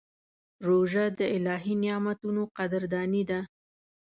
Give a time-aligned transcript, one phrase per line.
[0.67, 3.39] روژه د الهي نعمتونو قدرداني ده.